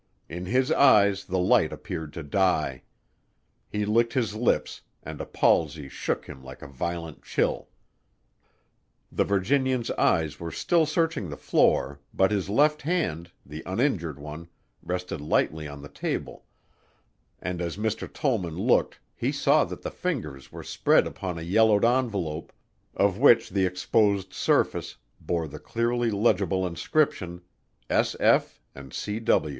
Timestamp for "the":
1.25-1.37, 9.11-9.23, 11.29-11.37, 13.45-13.61, 15.83-15.87, 19.83-19.91, 23.51-23.67, 25.47-25.59